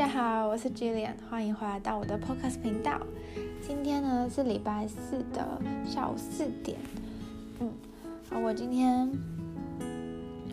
[0.00, 2.98] 大家好，我是 Jillian，欢迎回来到我的 Podcast 频道。
[3.60, 6.78] 今天呢是礼拜四的下午四点，
[7.58, 7.70] 嗯，
[8.42, 9.12] 我今天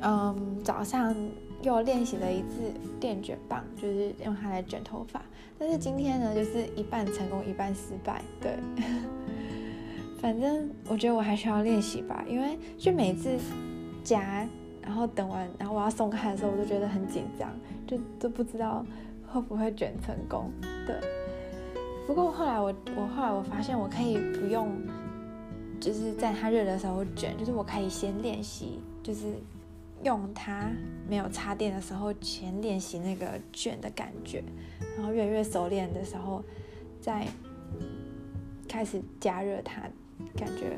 [0.02, 1.15] 嗯早上
[1.62, 5.22] 又练习了一次电卷棒，就是用它来卷头发。
[5.58, 8.22] 但是今天呢，就是一半成功，一半失败。
[8.41, 8.58] 对，
[10.19, 13.29] 反正我觉得我还需要练习吧，因为就每次
[14.04, 14.45] 夹，
[14.82, 17.50] 然后等完，然后我要松开的时候，我都觉得很紧张，
[17.88, 18.86] 就都不知道。
[19.27, 20.52] 会不会卷成功？
[20.86, 20.95] 对。
[22.08, 24.70] 不过后来我我后来我发现我可以不用，
[25.80, 29.26] 就是在它热的时候卷，就是我可以先练习，就是
[30.04, 30.71] 用它
[31.09, 34.41] 没有插电的时候先练习那个卷的感觉，
[34.95, 36.41] 然后越来越熟练的时候
[37.02, 37.27] 再
[38.70, 39.82] 开始加热它，
[40.38, 40.77] 感觉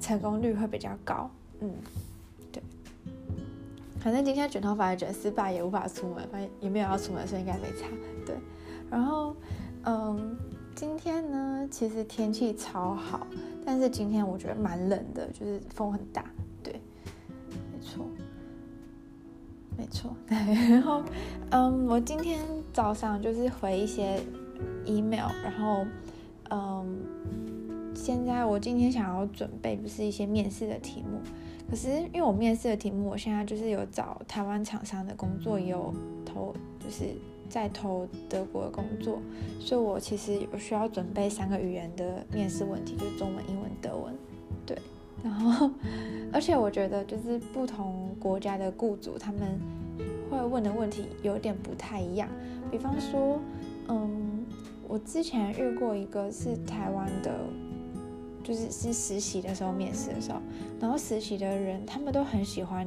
[0.00, 1.30] 成功率会比较高。
[1.60, 1.70] 嗯。
[4.06, 7.88] 反正今天卷头发也卷失败，也无法出门，反正也没有要出门，所以应该没差。
[8.24, 8.36] 对，
[8.88, 9.34] 然后，
[9.82, 10.36] 嗯，
[10.76, 13.26] 今天呢，其实天气超好，
[13.64, 16.24] 但是今天我觉得蛮冷的，就是风很大。
[16.62, 16.80] 对，
[17.50, 18.06] 没错，
[19.76, 20.16] 没错。
[20.28, 20.36] 对，
[20.70, 21.02] 然后，
[21.50, 22.40] 嗯，我今天
[22.72, 24.20] 早上就是回一些
[24.84, 25.84] email，然后，
[26.50, 27.04] 嗯，
[27.92, 31.20] 现在我今天想要准备不是一些面试的题目。
[31.68, 35.92] 可是因为我面试的题目，我现在就是有找台湾厂商的工作，也有
[36.24, 37.04] 投，就是
[37.48, 39.20] 在投德国的工作，
[39.58, 44.14] 所以我其实有需要准备三个语言的面试问题，就是中文、英文、德文，
[44.64, 44.78] 对。
[45.24, 45.68] 然后，
[46.32, 49.58] 而且我觉得就是不同国家的雇主他们
[50.30, 52.28] 会问的问题有点不太一样。
[52.70, 53.40] 比方说，
[53.88, 54.44] 嗯，
[54.86, 57.32] 我之前遇过一个是台湾的。
[58.46, 60.40] 就是是实习的时候面试的时候，
[60.78, 62.86] 然后实习的人他们都很喜欢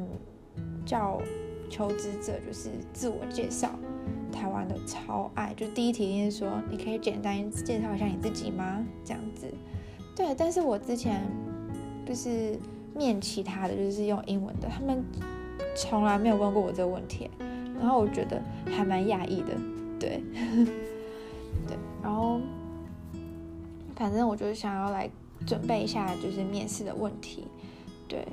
[0.85, 1.21] 叫
[1.69, 3.69] 求职者就是自我介绍，
[4.31, 8.81] 台湾的超爱，就第一题一定是说你可以简单介绍一下你自己吗？
[9.03, 9.53] 这样子，
[10.15, 11.21] 对，但是我之前
[12.05, 12.57] 就是
[12.95, 15.03] 面其他的就是用英文的，他们
[15.75, 17.29] 从来没有问过我这个问题，
[17.77, 19.57] 然后我觉得还蛮讶异的，
[19.99, 20.23] 对，
[21.67, 22.39] 对，然后
[23.93, 25.09] 反正我就是想要来。
[25.45, 27.47] 准备一下，就是面试的问题，
[28.07, 28.27] 对，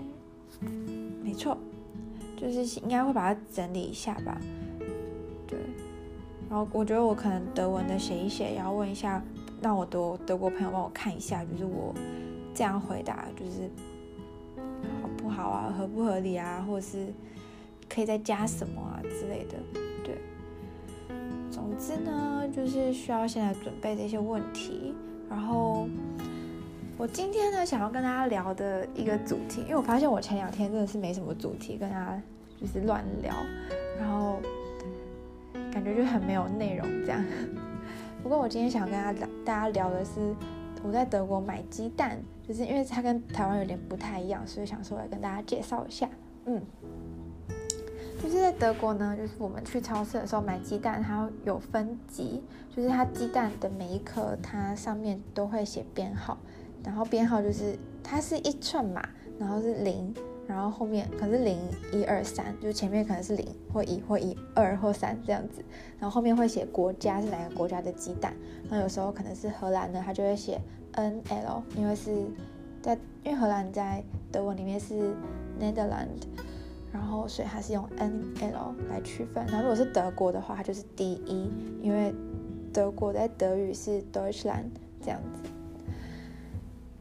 [1.22, 1.56] 没错，
[2.36, 4.38] 就是应该会把它整理一下吧，
[5.46, 5.58] 对，
[6.50, 9.22] 然后我觉得我可能德文的写一写，然后问一下，
[9.62, 11.94] 让我德德国朋友帮我看一下，就是我
[12.54, 13.70] 这样回答就是
[15.00, 17.06] 好不好啊，合不合理啊，或者是
[17.88, 20.18] 可以再加什么啊之类的，对，
[21.50, 24.92] 总之呢，就是需要现在准备这些问题，
[25.30, 25.88] 然后。
[26.98, 32.22] 我今天呢，想要跟大家聊的一个主题，因为我发现我前两天真的是没什么主题跟大家
[32.58, 33.34] 就是乱聊，
[33.98, 34.40] 然后
[35.70, 37.22] 感觉就很没有内容这样。
[38.22, 40.34] 不过我今天想跟大家大家聊的是
[40.82, 42.18] 我在德国买鸡蛋，
[42.48, 46.08] 就是因为它跟台湾有点不太一样，所以想说来跟大家介绍一下。
[46.46, 46.62] 嗯，
[48.22, 52.42] 就是在德国呢，就是我们去超市的时候买鸡蛋，它有分级，
[52.74, 56.38] 就是它鸡蛋的每一颗，它上面都会写编号。
[56.86, 59.06] 然后编号就是它是一串码，
[59.38, 60.14] 然后是零，
[60.46, 61.58] 然后后面可是零
[61.92, 65.62] 一二三，就前面可能是零或一或一二或三这样子，
[65.98, 68.32] 然后后面会写国家是哪个国家的鸡蛋，
[68.70, 70.60] 然后有时候可能是荷兰的，它就会写
[70.92, 72.24] N L，因为是
[72.80, 75.12] 在因为荷兰在德文里面是
[75.60, 76.22] Netherland，
[76.92, 79.44] 然后所以它是用 N L 来区分。
[79.46, 81.50] 然后如果是德国的话，它就是 D E，
[81.82, 82.14] 因为
[82.72, 84.70] 德国在德语是 Deutschland
[85.02, 85.50] 这样子。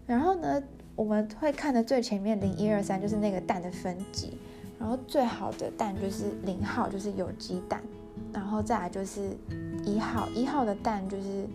[0.08, 0.62] 然后呢，
[0.96, 4.38] 我们会看的最前面零一二三就是那个蛋的分级，
[4.80, 7.82] 然后最好的蛋就是零号，就是有机蛋，
[8.32, 9.32] 然后再来就是
[9.84, 11.48] 一号，一号的蛋就是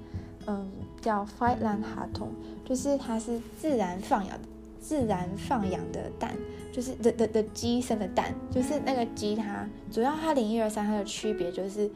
[0.47, 0.69] 嗯
[1.00, 2.28] 叫 f i g h t l a n d 哈通
[2.65, 4.39] 就是它是自然放养
[4.81, 6.34] 自然放养的蛋，
[6.72, 11.89] 就是的的的鸡生的蛋，就是那个鸡它主要它零一二三它的区别就是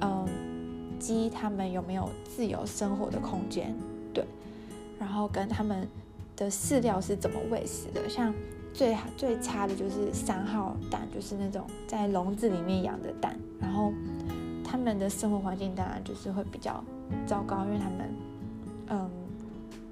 [0.00, 0.24] 嗯
[1.00, 3.74] 鸡它们有没有自由生活的空间。
[4.14, 4.24] 对
[4.98, 5.86] 然后跟它们
[6.36, 8.06] 的饲料是怎么喂食的？
[8.08, 8.32] 像
[8.74, 13.34] 最最差的就是三号蛋，就是那种在笼子里面养的蛋。
[13.58, 13.90] 然后
[14.62, 16.84] 他们的生活环境当然就是会比较
[17.26, 18.14] 糟糕，因为他们
[18.88, 19.10] 嗯，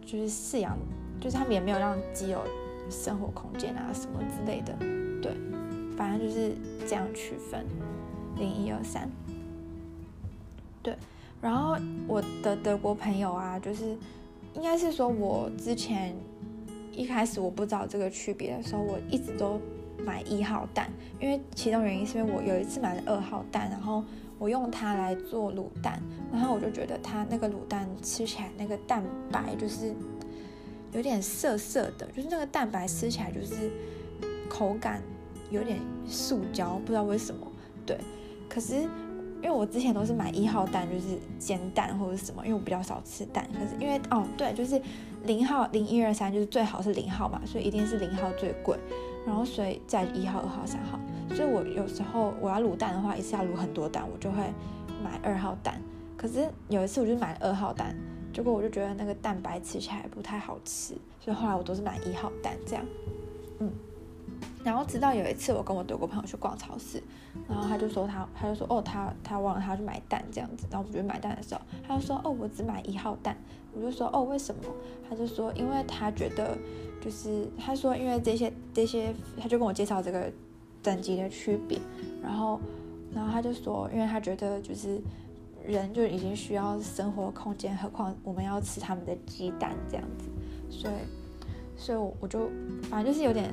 [0.05, 0.77] 就是饲养，
[1.19, 2.45] 就是他们也没有让鸡有
[2.91, 4.77] 生活空间啊什么之类的。
[5.23, 5.33] 对，
[5.97, 6.55] 反正就是
[6.87, 7.65] 这样区分
[8.37, 9.11] 零一二三。
[10.83, 10.95] 对，
[11.41, 13.97] 然后我的德国朋友啊，就是。
[14.57, 16.15] 应该是说，我之前
[16.97, 19.61] 一开始我不知道这个区别的时候，我一直都
[20.05, 24.05] 买一号蛋，因为其中原因是因为我有一次买了二号蛋，然后
[24.39, 26.01] 我用它来做卤蛋，
[26.33, 29.95] 然后我就觉得它那个卤蛋吃起来那个蛋白就是
[30.93, 33.71] 有点涩涩的，就是那个蛋白吃起来就是
[34.49, 35.03] 口感
[35.51, 37.47] 有点塑胶，不知道为什么。
[37.87, 37.99] 对，
[38.49, 43.47] 可是因为我之前都是买一号蛋，就是煎蛋或者什么，因为我比较少吃蛋。
[43.53, 44.81] 可是因为哦，对，就是
[45.25, 48.79] 零号零一二三就是最好是零号嘛，所以一定是零号最贵，
[49.27, 50.99] 然后所以在一号、二号、三号。
[51.35, 54.39] 所以我有时候我要卤蛋的话，一次要卤很多蛋，我就会
[55.03, 55.81] 买二号蛋。
[56.17, 57.97] 可是有一次我就买了二号蛋，
[58.33, 62.85] 结果我就觉得那个蛋白吃起来不太好吃，所以后来我都是买一号蛋这样。
[63.59, 63.71] 嗯，
[64.63, 67.03] 然后直到有一次我跟我德国朋友去逛超市，
[67.49, 73.37] 然后他就说他他就说哦他他忘了他去买蛋这样子，然后我们就买蛋的时候，他就说哦我只买一号蛋，
[73.73, 74.63] 我就说哦为什么？
[75.09, 76.57] 他就说因为他觉得
[77.01, 80.33] 就是他说因为这些这些，他就跟我介绍这个。
[80.85, 81.81] 等级的区别，
[82.23, 82.61] 然后，
[83.15, 85.01] 然后他就说，因为他觉得就是
[85.67, 90.29] 人就已经需要生活空间，何况我们要吃他们的鸡蛋这样子，
[90.69, 90.95] 所以，
[91.75, 92.51] 所以我就
[92.91, 93.51] 反正就是有点，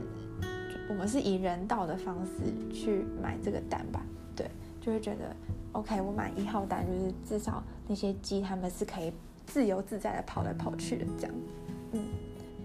[0.91, 4.05] 我们是以人道的方式去买这个蛋吧，
[4.35, 4.45] 对，
[4.81, 5.33] 就会觉得
[5.71, 9.13] OK，我买一号蛋就是至少那些鸡它们是可以
[9.45, 11.35] 自由自在的跑来跑去的这样，
[11.93, 12.03] 嗯，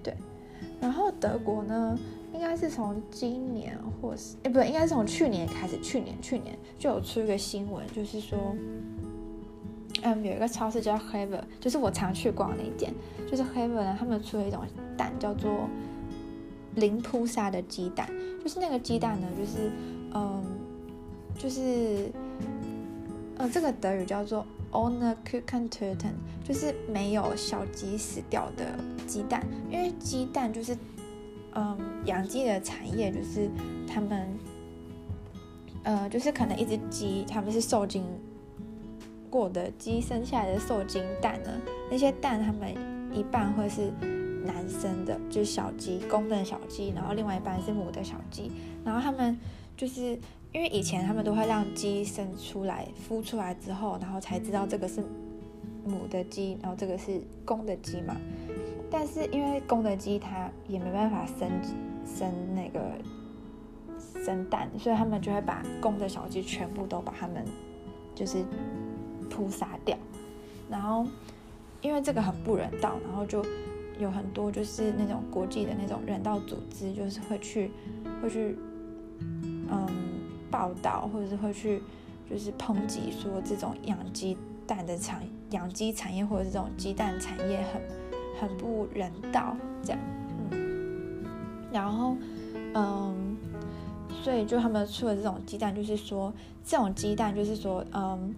[0.03, 0.13] 对，
[0.81, 1.97] 然后德国呢？
[2.35, 5.81] 应该是从今年，或是哎，不对，应该是从去年开始。
[5.81, 8.55] 去年，去年就有出一个新闻，就是说，
[10.03, 12.93] 嗯，有一个超市叫 Hever，就是我常去逛的那间，
[13.27, 14.67] 就是 Hever 呢，他们出了一种
[14.99, 15.51] 蛋，叫做
[16.77, 18.09] 零扑杀的鸡蛋，
[18.43, 19.71] 就是那个鸡蛋呢，就是
[20.15, 20.45] 嗯，
[21.37, 22.11] 就是，
[23.37, 26.15] 呃，这个德语叫做 on a c o o k e n t u r t e n
[26.45, 28.65] 就是没有小鸡死掉的
[29.07, 30.77] 鸡蛋，因为鸡蛋就是。
[31.59, 31.75] 嗯，
[32.05, 33.49] 养鸡的产业就是
[33.89, 34.29] 他们，
[35.85, 38.05] 呃，就是可能一只鸡，他们是受精
[39.31, 41.51] 过的鸡生下来的受精蛋呢，
[41.91, 42.75] 那些蛋他们
[43.11, 43.91] 一半会是
[44.47, 48.51] 男生的，就是小鸡，公的小鸡，然后另外一半是母的小鸡，
[48.85, 49.37] 然后他们
[49.77, 50.19] 就是
[50.53, 55.03] 因为以前他们都会让鸡生出来，孵出来之后，然后才知道这个是
[55.85, 58.17] 母的鸡，然后这个是公的鸡嘛。
[58.91, 61.51] 但是因为公的鸡它也没办法生
[62.07, 62.93] 生那个
[64.25, 67.45] 生蛋，所以他们就会把公的小鸡全部都把它们
[68.15, 68.45] 就是
[69.29, 69.99] 扑杀掉。
[70.71, 71.05] 然后
[71.83, 73.45] 因为这个很不人道，然后就
[73.99, 77.71] 有很多就是那种国际的那种人道组织，就是会去
[78.23, 78.57] 会去
[79.71, 79.87] 嗯
[80.51, 81.83] 报道，或者是会去
[82.31, 87.81] 就是抨击说这种养鸡蛋的产养鸡产业或者是这种鸡蛋产业很。
[88.39, 89.99] 很不人道，这样，
[90.51, 91.25] 嗯，
[91.73, 92.15] 然后，
[92.75, 93.35] 嗯，
[94.23, 96.31] 所以就他们出了这种鸡蛋，就是说，
[96.63, 98.35] 这种鸡蛋就是说，嗯，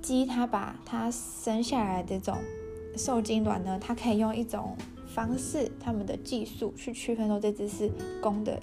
[0.00, 2.38] 鸡它把它生下来的这种
[2.96, 4.74] 受精卵呢，它可以用一种
[5.14, 8.60] 方式，他们的技术去区分说这只是公的，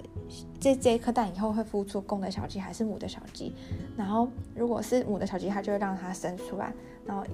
[0.58, 3.54] 这这一颗蛋以后会孵出公的小鸡还是母的小鸡，
[3.96, 6.72] 然后如果是母的小鸡，它就会让它生出来，
[7.06, 7.24] 然后。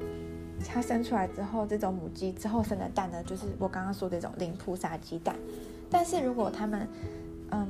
[0.66, 5.36] 它生出来之后，这种母鸡之后生的蛋呢，就是我刚刚说的这种零扑杀鸡蛋。
[5.90, 6.88] 但是如果他们，
[7.50, 7.68] 嗯，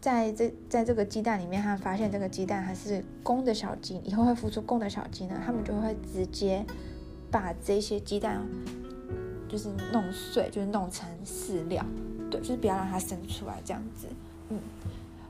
[0.00, 6.64] 在这在这个鸡蛋里面，他们发现这个鸡蛋还是公的小鸡，以后会孵出公的小鸡呢，他们就会直接
[7.32, 8.46] 把这些鸡蛋
[9.48, 11.84] 就是弄碎，就是弄成饲料，
[12.30, 14.06] 对，就是不要让它生出来这样子。
[14.50, 14.58] 嗯，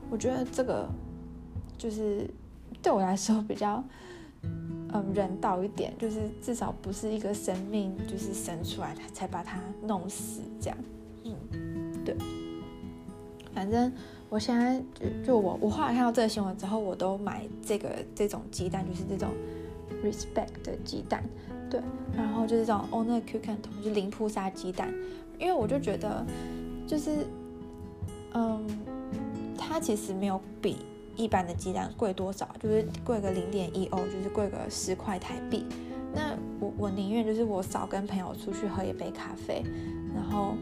[0.09, 0.87] 我觉得这个
[1.77, 2.29] 就是
[2.81, 3.83] 对我来说比较。
[4.91, 10.77] 嗯，人道一点，就是至少不是一个生命，就是生出来才把它弄死这样。
[11.25, 11.35] 嗯，
[12.03, 12.15] 对。
[13.53, 13.91] 反正
[14.29, 19.29] 我现在就就我我后来看到这个新闻之后，我都买这个这种鸡蛋，就是这种
[20.03, 21.23] respect 的鸡蛋。
[21.69, 21.81] 对，
[22.15, 24.93] 然后就是这种 Ohne Kükentoten，就零扑杀鸡蛋，
[25.37, 26.25] 因为我就觉得
[26.87, 27.25] 就是
[28.33, 28.65] 嗯，
[29.57, 30.77] 它其实没有比。
[31.15, 32.47] 一般的鸡蛋贵多少？
[32.61, 35.65] 就是贵个零点一欧，就是贵个十块台币。
[36.15, 39.61] 那我我宁愿就是我少跟朋友出去喝一杯咖啡，
[40.15, 40.55] 然后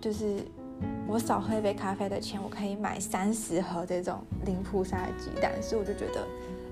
[0.00, 0.38] 就是
[1.06, 5.52] 我少喝一杯咖啡的钱，我可以买三十盒这种零扑杀的鸡蛋。
[5.62, 6.26] 所以我就觉得，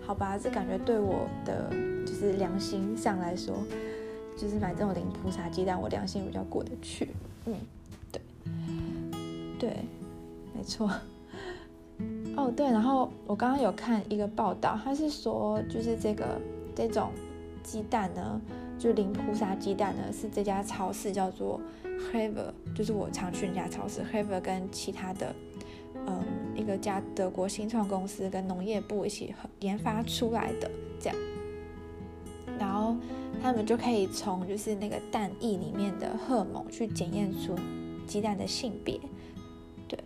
[0.06, 1.68] 好吧，这感觉对我的
[2.06, 3.56] 就是良心上来说，
[4.36, 7.08] 就是买这种零扑杀鸡蛋，我良心比较过得去。
[7.44, 7.54] 嗯，
[8.12, 8.20] 对，
[9.58, 9.76] 对，
[10.54, 10.88] 没错。
[12.36, 16.40] 哦，对，然后我刚刚有看一个报道，他是说，就是这个
[16.74, 17.10] 这种
[17.64, 18.40] 鸡蛋呢，
[18.78, 21.60] 就零扑杀鸡蛋呢，是这家超市叫做
[22.12, 25.34] Rewe，就是我常去那家超市 Rewe 跟其他的
[26.06, 26.24] 嗯
[26.54, 31.16] 一个家德国新创公司跟农业部一起研发出来的，这样，
[32.58, 32.96] 然后
[33.42, 37.54] 他们就可以从就是那个蛋液里面的荷尔蒙去检验出
[38.06, 38.98] 鸡蛋的性别，
[39.86, 39.98] 对，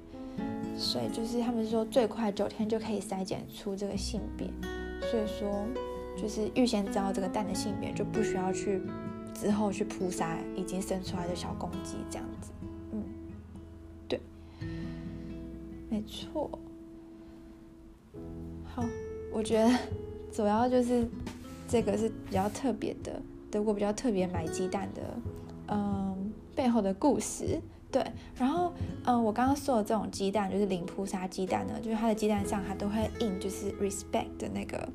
[0.77, 4.49] 所以就是他们说最快九天就可以筛检出这个性别，
[5.11, 5.65] 所以说
[6.21, 8.81] 就是预先知道这个蛋的性别，就不需要去
[9.33, 12.51] 之后去扑杀已经生出来的小公鸡这样子。
[15.91, 16.49] 没错，
[18.65, 18.85] 好，
[19.33, 19.77] 我觉得
[20.33, 21.05] 主要就是
[21.67, 23.21] 这个是比较特别的，
[23.51, 25.03] 德国比较特别买鸡蛋的，
[25.67, 27.61] 嗯，背后的故事。
[27.91, 28.05] 对，
[28.37, 28.73] 然后
[29.05, 34.89] 嗯，我刚刚说的这种鸡蛋就是零扑杀鸡蛋呢，就是它的鸡蛋上它都会印就是 respect 的那个，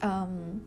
[0.00, 0.60] 嗯。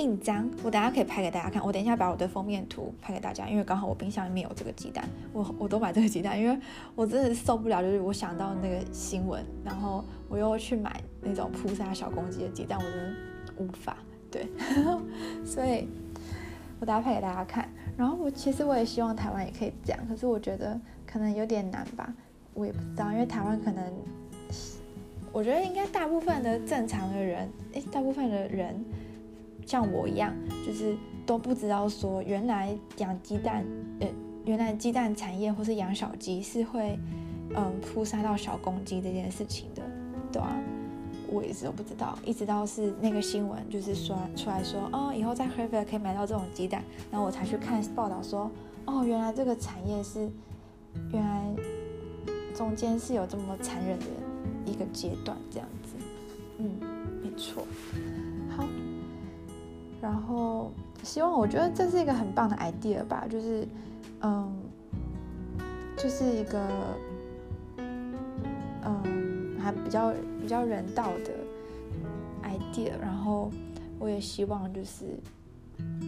[0.00, 1.62] 印章，我等下可以拍给大家看。
[1.62, 6.58] 我等一下把我的封面图拍给大家，因为刚好我冰箱里面有这个鸡蛋，我我都买这个鸡蛋，因为
[6.94, 13.14] 我真的受不了，就是我想到那个新闻，然后我又去买那种扑杀小公鸡的鸡蛋，我真的
[13.58, 13.94] 无法。
[14.30, 14.48] 对，
[15.44, 15.86] 所以
[16.80, 17.68] 我等下拍给大家看。
[17.98, 22.10] 然后我其实我也希望台湾也可以这样，可是我觉得可能有点难吧，
[22.54, 23.84] 我也不知道，因为台湾可能，
[25.30, 28.82] 我觉得应该大部分的正常的人，诶，大部分的人。
[29.70, 30.34] 像我一样，
[30.66, 33.64] 就是都不知道说原来养鸡蛋，
[34.00, 34.08] 呃，
[34.44, 36.98] 原来鸡蛋产业或是养小鸡是会，
[37.54, 39.82] 嗯，扑杀到小公鸡这件事情的，
[40.32, 40.58] 对啊，
[41.28, 48.50] 我一直都不知道，一直到是那个新闻就是说出来说，哦，以后在 Hervey 可以买到这种鸡蛋，然后我才去看报道说，
[48.86, 50.28] 哦，原来这个产业是，
[51.12, 51.44] 原来
[52.56, 54.06] 中间是有这么残忍的
[54.66, 55.94] 一个阶段这样子，
[56.58, 56.72] 嗯，
[57.22, 57.62] 没错。
[60.00, 63.68] 然后希望，我觉得这是一个很棒的 idea 吧，就是，
[64.22, 64.50] 嗯，
[65.94, 66.66] 就是一个，
[68.82, 71.32] 嗯，还比较比较人道的
[72.42, 72.92] idea。
[72.98, 73.50] 然后
[73.98, 75.04] 我也希望就是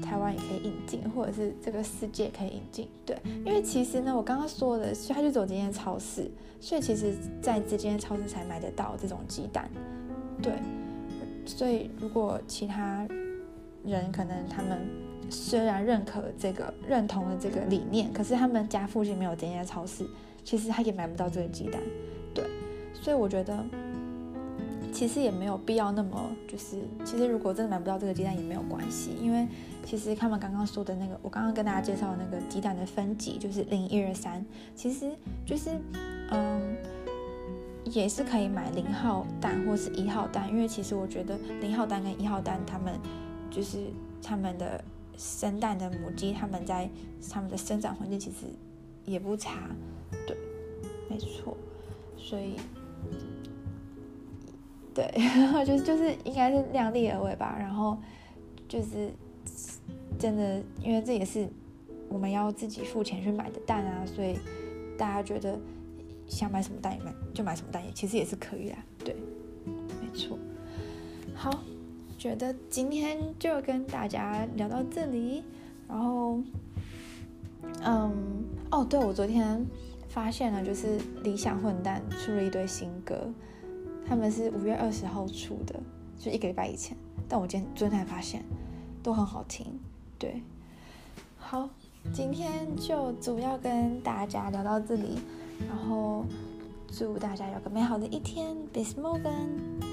[0.02, 2.88] 台湾也可以引进，或者是这个世界可以引进。
[3.04, 6.30] 对，因为其实呢，我刚刚说的，他就走这间超市，
[6.60, 9.70] 所以其实在这间超市才买得到这种鸡蛋。
[10.40, 10.54] 对，
[11.44, 13.06] 所以如果其他。
[13.84, 14.78] 人可能他们
[15.28, 20.06] 虽然认可这个认同了这个理念，可是他们家附近没有这家超市，
[20.44, 21.80] 其实他也买不到这个鸡蛋，
[22.34, 22.44] 对，
[22.92, 23.64] 所以我觉得
[24.92, 29.48] 其实也没有必要那么就是，其实如果真的买不到这个鸡蛋也没有关系，因为
[29.84, 34.44] 其实他们刚刚说的那个，我刚刚跟大家介绍的那个鸡蛋的分级就是零一二三，
[34.76, 35.10] 其实
[35.46, 35.70] 就是
[36.30, 36.76] 嗯，
[37.84, 42.92] 也是可以买零号蛋或是一号蛋，因为其实我觉得零号蛋跟一号蛋他们。
[43.52, 43.78] 就是
[44.22, 44.82] 他们的
[45.18, 46.88] 生蛋的母鸡，他们在
[47.30, 48.46] 他们的生长环境其实
[49.04, 49.68] 也不差，
[50.26, 50.34] 对，
[51.08, 51.54] 没错，
[52.16, 52.56] 所以
[54.94, 55.06] 对，
[55.66, 57.54] 就是就是应该是量力而为吧。
[57.58, 57.98] 然后
[58.66, 59.10] 就是
[60.18, 61.46] 真的，因为这也是
[62.08, 64.38] 我们要自己付钱去买的蛋啊，所以
[64.96, 65.58] 大家觉得
[66.26, 69.16] 想买什么蛋也买就买什么蛋，也其实也是可以的，对，
[70.00, 70.38] 没错，
[71.34, 71.62] 好。
[72.22, 75.42] 觉得今天就跟大家聊到这里，
[75.88, 76.40] 然后，
[77.82, 79.66] 嗯，哦，对，我昨天
[80.08, 83.28] 发现了，就是理想混蛋出了一堆新歌，
[84.06, 85.74] 他们是五月二十号出的，
[86.16, 86.96] 就一个礼拜以前，
[87.28, 88.44] 但我今天昨天才发现，
[89.02, 89.66] 都很好听，
[90.16, 90.40] 对，
[91.36, 91.68] 好，
[92.12, 95.18] 今天就主要跟大家聊到这里，
[95.66, 96.24] 然后
[96.86, 99.91] 祝大家有个美好的一天，Bis morgen。